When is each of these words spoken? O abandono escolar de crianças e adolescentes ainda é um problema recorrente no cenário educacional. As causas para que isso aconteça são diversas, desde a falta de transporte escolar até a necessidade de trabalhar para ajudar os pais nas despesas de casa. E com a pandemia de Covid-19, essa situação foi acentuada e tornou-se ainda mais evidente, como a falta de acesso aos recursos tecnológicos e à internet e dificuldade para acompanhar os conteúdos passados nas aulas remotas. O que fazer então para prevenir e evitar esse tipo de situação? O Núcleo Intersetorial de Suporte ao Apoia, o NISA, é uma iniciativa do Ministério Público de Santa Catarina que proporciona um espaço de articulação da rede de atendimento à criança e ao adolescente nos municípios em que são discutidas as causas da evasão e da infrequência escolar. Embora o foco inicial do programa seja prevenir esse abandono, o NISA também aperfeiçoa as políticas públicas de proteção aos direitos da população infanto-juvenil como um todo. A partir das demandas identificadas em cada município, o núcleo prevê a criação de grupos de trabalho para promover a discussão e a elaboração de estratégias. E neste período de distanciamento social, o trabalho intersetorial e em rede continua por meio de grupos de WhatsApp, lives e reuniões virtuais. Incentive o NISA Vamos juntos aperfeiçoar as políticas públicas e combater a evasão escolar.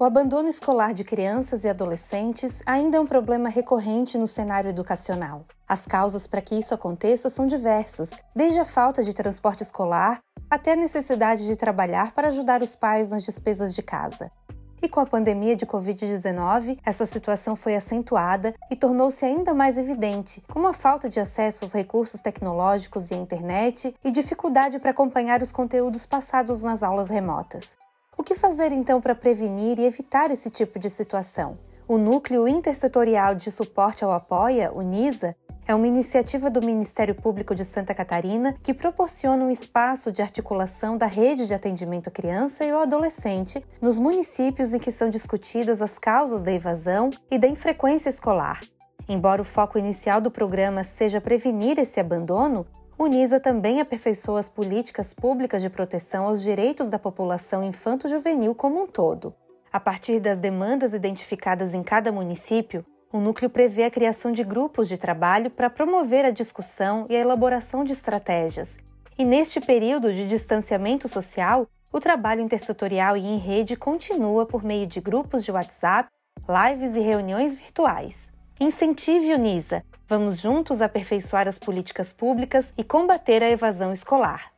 O 0.00 0.04
abandono 0.04 0.48
escolar 0.48 0.94
de 0.94 1.02
crianças 1.02 1.64
e 1.64 1.68
adolescentes 1.68 2.62
ainda 2.64 2.98
é 2.98 3.00
um 3.00 3.06
problema 3.06 3.48
recorrente 3.48 4.16
no 4.16 4.28
cenário 4.28 4.70
educacional. 4.70 5.44
As 5.68 5.86
causas 5.86 6.24
para 6.24 6.40
que 6.40 6.54
isso 6.54 6.72
aconteça 6.72 7.28
são 7.28 7.48
diversas, 7.48 8.12
desde 8.32 8.60
a 8.60 8.64
falta 8.64 9.02
de 9.02 9.12
transporte 9.12 9.64
escolar 9.64 10.20
até 10.48 10.74
a 10.74 10.76
necessidade 10.76 11.48
de 11.48 11.56
trabalhar 11.56 12.12
para 12.12 12.28
ajudar 12.28 12.62
os 12.62 12.76
pais 12.76 13.10
nas 13.10 13.24
despesas 13.24 13.74
de 13.74 13.82
casa. 13.82 14.30
E 14.80 14.88
com 14.88 15.00
a 15.00 15.06
pandemia 15.06 15.56
de 15.56 15.66
Covid-19, 15.66 16.78
essa 16.86 17.04
situação 17.04 17.56
foi 17.56 17.74
acentuada 17.74 18.54
e 18.70 18.76
tornou-se 18.76 19.24
ainda 19.24 19.52
mais 19.52 19.76
evidente, 19.76 20.44
como 20.48 20.68
a 20.68 20.72
falta 20.72 21.08
de 21.08 21.18
acesso 21.18 21.64
aos 21.64 21.72
recursos 21.72 22.20
tecnológicos 22.20 23.10
e 23.10 23.14
à 23.14 23.16
internet 23.16 23.92
e 24.04 24.12
dificuldade 24.12 24.78
para 24.78 24.92
acompanhar 24.92 25.42
os 25.42 25.50
conteúdos 25.50 26.06
passados 26.06 26.62
nas 26.62 26.84
aulas 26.84 27.08
remotas. 27.08 27.76
O 28.18 28.24
que 28.24 28.34
fazer 28.34 28.72
então 28.72 29.00
para 29.00 29.14
prevenir 29.14 29.78
e 29.78 29.84
evitar 29.84 30.32
esse 30.32 30.50
tipo 30.50 30.76
de 30.76 30.90
situação? 30.90 31.56
O 31.86 31.96
Núcleo 31.96 32.48
Intersetorial 32.48 33.32
de 33.36 33.52
Suporte 33.52 34.04
ao 34.04 34.10
Apoia, 34.10 34.72
o 34.74 34.82
NISA, 34.82 35.36
é 35.64 35.72
uma 35.72 35.86
iniciativa 35.86 36.50
do 36.50 36.60
Ministério 36.60 37.14
Público 37.14 37.54
de 37.54 37.64
Santa 37.64 37.94
Catarina 37.94 38.56
que 38.60 38.74
proporciona 38.74 39.44
um 39.44 39.50
espaço 39.50 40.10
de 40.10 40.20
articulação 40.20 40.98
da 40.98 41.06
rede 41.06 41.46
de 41.46 41.54
atendimento 41.54 42.08
à 42.08 42.10
criança 42.10 42.64
e 42.64 42.70
ao 42.70 42.80
adolescente 42.80 43.64
nos 43.80 44.00
municípios 44.00 44.74
em 44.74 44.80
que 44.80 44.90
são 44.90 45.08
discutidas 45.08 45.80
as 45.80 45.96
causas 45.96 46.42
da 46.42 46.50
evasão 46.50 47.10
e 47.30 47.38
da 47.38 47.46
infrequência 47.46 48.08
escolar. 48.08 48.60
Embora 49.08 49.42
o 49.42 49.44
foco 49.44 49.78
inicial 49.78 50.20
do 50.20 50.30
programa 50.30 50.82
seja 50.82 51.20
prevenir 51.20 51.78
esse 51.78 52.00
abandono, 52.00 52.66
o 52.98 53.06
NISA 53.06 53.38
também 53.38 53.80
aperfeiçoa 53.80 54.40
as 54.40 54.48
políticas 54.48 55.14
públicas 55.14 55.62
de 55.62 55.70
proteção 55.70 56.26
aos 56.26 56.42
direitos 56.42 56.90
da 56.90 56.98
população 56.98 57.62
infanto-juvenil 57.62 58.56
como 58.56 58.82
um 58.82 58.86
todo. 58.88 59.32
A 59.72 59.78
partir 59.78 60.18
das 60.18 60.40
demandas 60.40 60.92
identificadas 60.92 61.74
em 61.74 61.82
cada 61.82 62.10
município, 62.10 62.84
o 63.12 63.20
núcleo 63.20 63.48
prevê 63.48 63.84
a 63.84 63.90
criação 63.90 64.32
de 64.32 64.42
grupos 64.42 64.88
de 64.88 64.98
trabalho 64.98 65.48
para 65.48 65.70
promover 65.70 66.24
a 66.24 66.32
discussão 66.32 67.06
e 67.08 67.16
a 67.16 67.20
elaboração 67.20 67.84
de 67.84 67.92
estratégias. 67.92 68.76
E 69.16 69.24
neste 69.24 69.60
período 69.60 70.12
de 70.12 70.26
distanciamento 70.26 71.06
social, 71.06 71.68
o 71.92 72.00
trabalho 72.00 72.42
intersetorial 72.42 73.16
e 73.16 73.24
em 73.24 73.38
rede 73.38 73.76
continua 73.76 74.44
por 74.44 74.64
meio 74.64 74.86
de 74.86 75.00
grupos 75.00 75.44
de 75.44 75.52
WhatsApp, 75.52 76.10
lives 76.48 76.96
e 76.96 77.00
reuniões 77.00 77.56
virtuais. 77.56 78.32
Incentive 78.60 79.32
o 79.34 79.38
NISA 79.38 79.84
Vamos 80.08 80.40
juntos 80.40 80.80
aperfeiçoar 80.80 81.46
as 81.46 81.58
políticas 81.58 82.14
públicas 82.14 82.72
e 82.78 82.82
combater 82.82 83.42
a 83.42 83.50
evasão 83.50 83.92
escolar. 83.92 84.50